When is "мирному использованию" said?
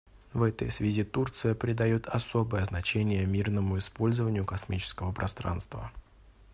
3.27-4.45